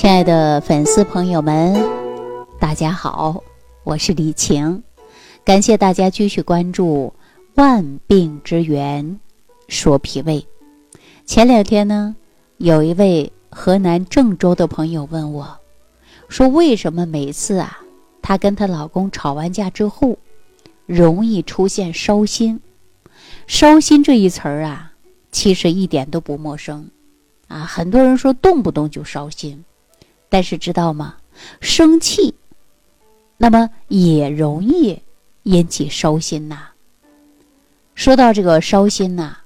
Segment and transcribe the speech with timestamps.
[0.00, 1.78] 亲爱的粉丝朋友们，
[2.58, 3.44] 大家好，
[3.84, 4.82] 我是李晴，
[5.44, 7.12] 感谢大家继续关注
[7.56, 9.20] 《万病之源
[9.68, 10.40] 说脾胃》。
[11.26, 12.16] 前两天呢，
[12.56, 15.46] 有一位河南郑州的朋友问我，
[16.30, 17.80] 说为什么每次啊，
[18.22, 20.16] 她跟她老公吵完架之后，
[20.86, 22.58] 容易出现烧心？
[23.46, 24.92] 烧心这一词儿啊，
[25.30, 26.88] 其实一点都不陌生
[27.48, 29.62] 啊，很多人说动不动就烧心。
[30.30, 31.16] 但是知道吗？
[31.60, 32.34] 生气，
[33.36, 34.98] 那么也容易
[35.42, 36.68] 引起烧心呐。
[37.94, 39.36] 说到这个烧心呐，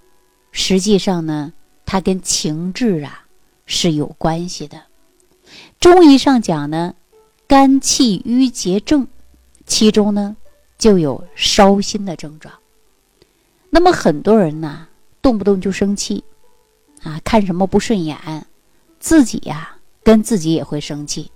[0.53, 1.53] 实际上呢，
[1.87, 3.25] 它跟情志啊
[3.67, 4.81] 是有关系的。
[5.81, 6.95] 中医上讲呢，
[7.47, 9.07] 肝气郁结症，
[9.67, 10.37] 其中呢
[10.79, 12.55] 就有烧心的症状。
[13.71, 14.87] 那么很多人呢，
[15.23, 16.23] 动不动就生气，
[17.03, 18.47] 啊，看什么不顺眼，
[19.01, 19.74] 自己呀。
[20.05, 21.33] 跟自己也会生气，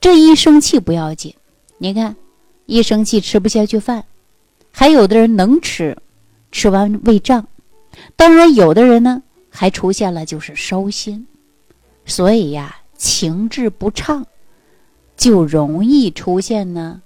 [0.00, 1.34] 这一生气不要紧，
[1.76, 2.16] 你看，
[2.64, 4.04] 一生气吃不下去饭，
[4.72, 5.96] 还有的人能吃，
[6.50, 7.46] 吃完胃胀，
[8.16, 11.26] 当然有的人呢还出现了就是烧心，
[12.06, 14.26] 所以呀，情志不畅，
[15.16, 17.02] 就容易出现呢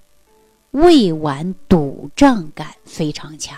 [0.71, 3.57] 胃脘堵胀感非常强，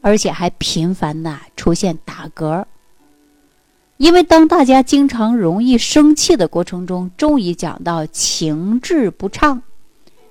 [0.00, 2.64] 而且还频繁的出现打嗝。
[3.96, 9.62] 因为当大家经常容易生气的过程中，中医讲到情志不畅，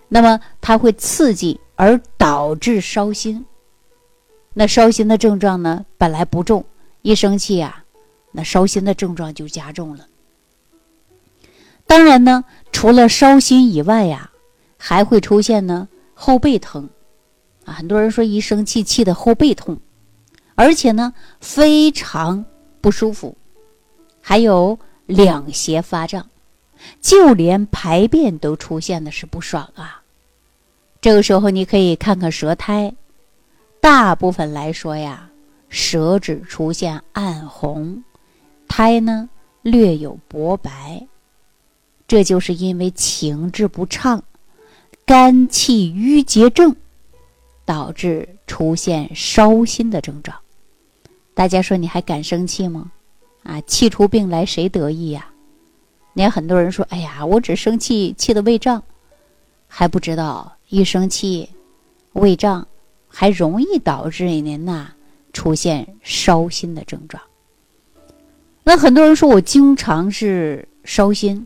[0.08, 3.44] 那么它会刺激而导致烧心。
[4.54, 6.64] 那烧心的症状呢，本来不重，
[7.02, 7.84] 一生气呀，
[8.32, 10.06] 那烧心的症状就加重了。
[11.88, 14.30] 当然呢，除了烧心以外呀，
[14.78, 16.88] 还会出现呢后背疼，
[17.66, 19.80] 啊，很多人说一生气气的后背痛，
[20.54, 22.46] 而且呢非常
[22.80, 23.36] 不舒服。
[24.28, 26.28] 还有两胁发胀，
[27.00, 30.02] 就连排便都出现的是不爽啊。
[31.00, 32.92] 这个时候你可以看看舌苔，
[33.80, 35.30] 大部分来说呀，
[35.70, 38.04] 舌质出现暗红，
[38.68, 39.30] 苔呢
[39.62, 41.06] 略有薄白，
[42.08, 44.24] 这就是因为情志不畅，
[45.06, 46.76] 肝气郁结症
[47.64, 50.36] 导致出现烧心的症状。
[51.36, 52.92] 大家说你还敢生气吗？
[53.46, 55.28] 啊，气出病来谁得意呀？
[56.14, 58.82] 你看很多人说：“哎呀，我只生气，气得胃胀，
[59.68, 61.48] 还不知道一生气，
[62.14, 62.68] 胃胀
[63.08, 64.92] 还容易导致您呐
[65.32, 67.22] 出现烧心的症状。”
[68.64, 71.46] 那很多人说我经常是烧心，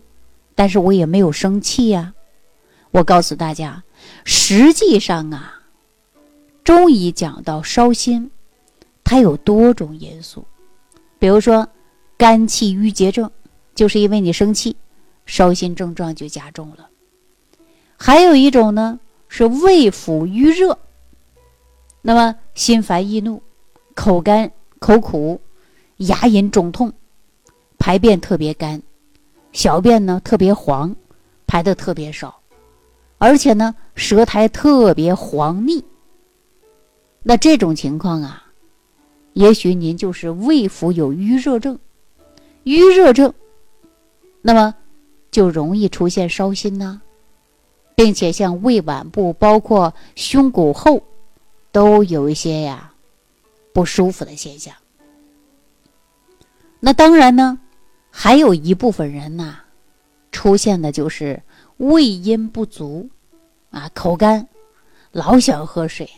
[0.56, 2.14] 但是我也没有生气呀。
[2.92, 3.84] 我告诉大家，
[4.24, 5.60] 实际上啊，
[6.64, 8.32] 中医讲到烧心，
[9.04, 10.46] 它有多种因素，
[11.20, 11.68] 比如说。
[12.20, 13.32] 肝气郁结症，
[13.74, 14.76] 就是因为你生气，
[15.26, 16.90] 烧心症状就加重了。
[17.96, 19.00] 还有一种呢
[19.30, 20.78] 是胃腑郁热，
[22.02, 23.42] 那么心烦易怒、
[23.96, 25.40] 口干口苦、
[25.96, 26.92] 牙龈肿痛、
[27.78, 28.84] 排便特别干、
[29.54, 30.94] 小便呢特别黄、
[31.48, 32.38] 排的特别少，
[33.18, 35.82] 而且呢舌苔特别黄腻。
[37.24, 38.44] 那这种情况啊，
[39.32, 41.80] 也许您就是胃腑有郁热症。
[42.64, 43.34] 郁热症，
[44.42, 44.76] 那么
[45.32, 47.02] 就容易出现烧心呐，
[47.96, 51.02] 并且像胃脘部，包括胸骨后，
[51.72, 52.94] 都有一些呀
[53.74, 54.74] 不舒服的现象。
[56.80, 57.60] 那当然呢，
[58.10, 59.60] 还有一部分人呐，
[60.32, 61.42] 出现的就是
[61.78, 63.10] 胃阴不足，
[63.72, 64.48] 啊，口干，
[65.12, 66.10] 老想喝水，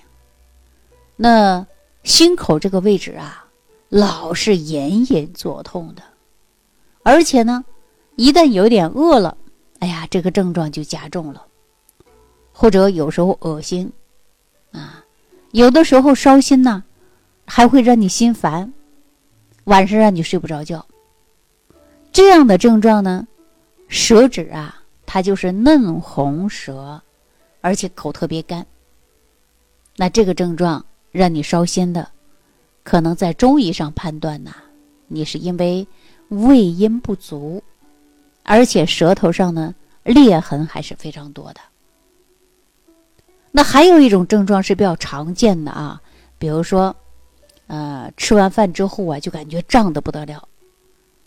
[1.15, 1.65] 那
[2.03, 3.45] 心口这个位置啊，
[3.89, 6.03] 老是隐隐作痛的。
[7.03, 7.65] 而且呢，
[8.15, 9.35] 一旦有点饿了，
[9.79, 11.43] 哎呀，这个症状就加重了，
[12.51, 13.91] 或者有时候恶心，
[14.71, 15.03] 啊，
[15.51, 16.83] 有的时候烧心呢，
[17.45, 18.71] 还会让你心烦，
[19.63, 20.85] 晚上让你睡不着觉。
[22.11, 23.27] 这样的症状呢，
[23.87, 27.01] 舌质啊，它就是嫩红舌，
[27.61, 28.63] 而且口特别干。
[29.95, 32.07] 那这个症状让你烧心的，
[32.83, 34.53] 可能在中医上判断呢，
[35.07, 35.87] 你是因为。
[36.31, 37.61] 胃阴不足，
[38.43, 41.59] 而且舌头上呢裂痕还是非常多的。
[43.51, 46.01] 那还有一种症状是比较常见的啊，
[46.37, 46.95] 比如说，
[47.67, 50.47] 呃，吃完饭之后啊，就感觉胀得不得了，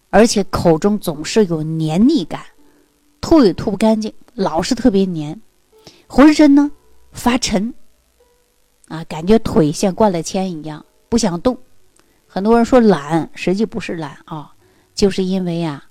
[0.09, 2.41] 而且口中总是有黏腻感，
[3.21, 5.39] 吐也吐不干净，老是特别黏，
[6.07, 6.71] 浑身呢
[7.13, 7.75] 发沉，
[8.89, 11.59] 啊，感觉腿像灌了铅一样，不想动。
[12.27, 14.54] 很多人说懒，实际不是懒啊。
[14.95, 15.85] 就是因为呀，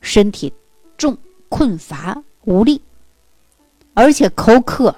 [0.00, 0.52] 身体
[0.96, 1.16] 重、
[1.48, 2.80] 困乏、无力，
[3.94, 4.94] 而且口渴，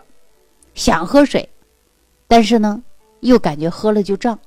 [0.75, 1.49] 想喝水，
[2.27, 2.83] 但是呢，
[3.21, 4.39] 又感觉喝了就胀。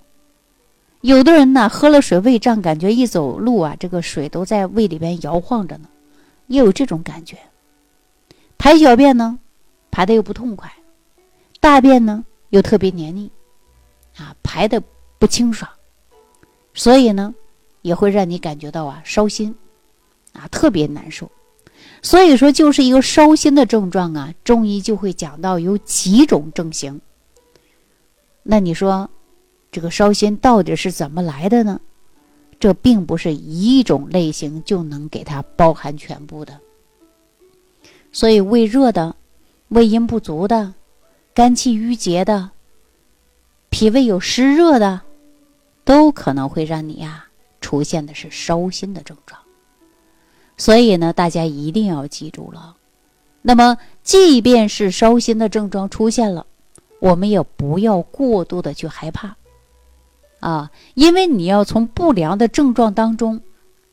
[1.02, 5.88] 有的人呢，喝了水胃胀，感觉一走路啊，这个水都在胃里边摇晃着呢，
[6.48, 7.38] 也有这种感觉。
[8.58, 9.40] 排小便呢，
[9.92, 10.70] 排的又不痛快，
[11.62, 13.32] 大便呢又特别黏腻，
[14.18, 14.84] 啊，排的
[15.18, 15.72] 不清爽，
[16.74, 17.34] 所以呢，
[17.82, 19.56] 也会让你感觉到啊烧心，
[20.34, 21.30] 啊特别难受。
[22.02, 27.02] 所以说，就是一个烧心的症状啊，中医就会讲到有几种症型。
[28.44, 29.10] 那你说？
[29.72, 31.80] 这个烧心到底是怎么来的呢？
[32.60, 36.60] 这并不是一种类型就能给它包含全部的。
[38.12, 39.16] 所以胃热的、
[39.68, 40.74] 胃阴不足的、
[41.36, 42.50] 肝气郁结的、
[43.70, 45.02] 脾胃有湿热的，
[45.86, 47.29] 都可能会让你呀
[47.62, 49.40] 出现的是烧心的症状。
[50.58, 52.76] 所以呢，大家一定要记住了。
[53.42, 56.46] 那么，即便是烧心的症状出现了，
[57.00, 59.36] 我们也不要过度的去害怕。
[60.42, 63.42] 啊，因为你要从不良的症状当中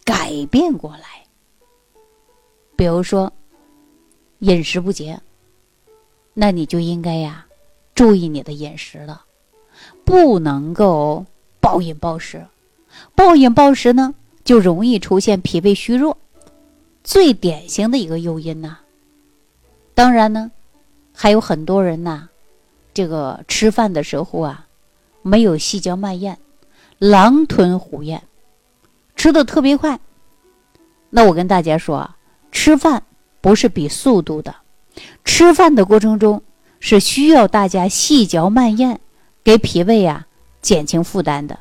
[0.05, 1.25] 改变过来。
[2.77, 3.33] 比如说
[4.41, 5.21] 饮食不节，
[6.35, 7.47] 那你就应该呀
[7.95, 9.25] 注意你的饮食了，
[10.05, 11.25] 不能够
[11.61, 12.45] 暴饮暴食。
[13.15, 14.15] 暴饮暴食呢，
[14.45, 16.19] 就容易出现脾胃虚弱，
[17.05, 18.79] 最典型的一个诱因呐。
[19.95, 20.51] 当然呢，
[21.13, 22.29] 还有很多人呐，
[22.93, 24.63] 这个吃饭的时候啊。
[25.23, 26.39] 没有细嚼慢咽，
[27.01, 28.23] 狼吞虎咽，
[29.17, 29.99] 吃的特别快。
[31.11, 32.17] 那我跟大家说啊，
[32.53, 33.03] 吃饭
[33.41, 34.55] 不是比速度的，
[35.25, 36.41] 吃饭的过程中
[36.79, 39.01] 是需要大家细嚼慢咽，
[39.43, 40.29] 给脾胃啊
[40.63, 41.59] 减轻负担的。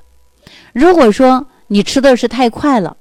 [0.75, 2.97] 如果说你吃的是太快了，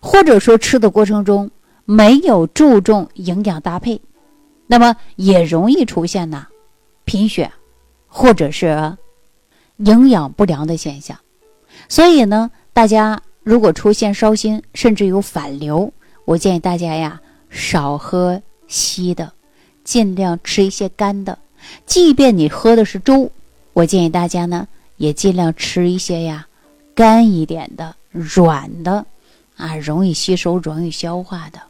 [0.00, 1.50] 或者说吃的过程中
[1.84, 4.00] 没有注重营养搭配，
[4.68, 6.46] 那么也容易出现呐
[7.04, 7.50] 贫血，
[8.06, 8.96] 或者是。
[9.78, 11.18] 营养不良的现象，
[11.86, 15.92] 所以呢，大家如果出现烧心，甚至有反流，
[16.24, 17.20] 我建议大家呀，
[17.50, 19.30] 少喝稀的，
[19.84, 21.38] 尽量吃一些干的。
[21.84, 23.30] 即便你喝的是粥，
[23.74, 26.46] 我建议大家呢，也尽量吃一些呀，
[26.96, 29.04] 干一点的、软的，
[29.58, 31.60] 啊，容易吸收、容易消化的，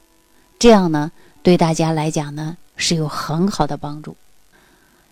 [0.56, 1.10] 这样呢，
[1.42, 4.16] 对大家来讲呢，是有很好的帮助。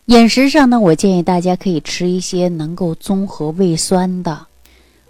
[0.07, 4.47] 饮食上呢，我建议大家可以吃一些能够综合胃酸的，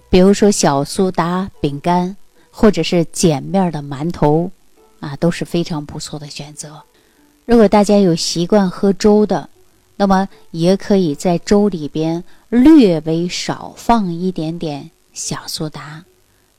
[0.09, 2.17] 比如说小苏打饼干，
[2.51, 4.51] 或者是碱面的馒头，
[5.01, 6.83] 啊，都是非常不错的选择。
[7.45, 9.51] 如果大家有习惯喝粥的，
[9.97, 16.05] 那么也可以在粥里边略微少放一点点小苏打，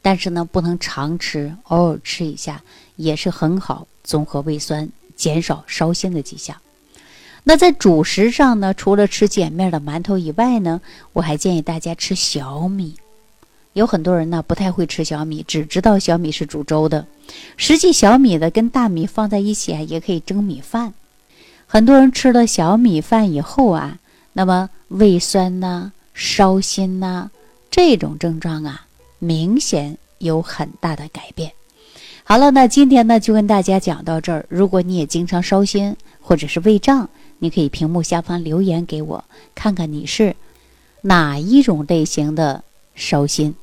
[0.02, 2.64] 但是呢，不能常吃，偶尔吃一下
[2.96, 6.56] 也是很好，综合胃酸，减少烧心的迹象。
[7.44, 10.82] 那在主食上呢，除了吃碱面的馒头以外呢，
[11.14, 12.96] 我还建议大家吃小米。
[13.74, 17.06] 有很多人呢不太会吃小米，只知道小米是煮粥的。
[17.58, 20.94] 实际小米的跟大米放在一起啊，也可以蒸米饭。
[21.68, 24.00] 很多人吃了小米饭以后啊，
[24.34, 27.30] 那么胃酸呐、烧心呐
[27.76, 28.86] 这种症状啊，
[29.20, 31.52] 明显有很大的改变。
[32.24, 34.46] 好了，那今天呢就跟大家讲到这儿。
[34.48, 39.22] 如果你也经常烧心或者是胃胀，你可以屏幕下方留言给我，
[39.54, 40.34] 看看你是
[41.02, 42.64] 哪一种类型的
[42.96, 43.54] 烧心。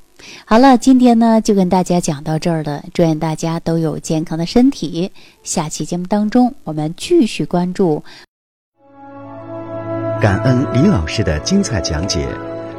[0.44, 5.10] 好了，今天呢就跟大家讲到这儿了，祝愿大家都有健康的身体。
[5.42, 8.04] 下期节目当中，我们继续关注。
[10.20, 12.28] 感恩李老师的精彩讲解。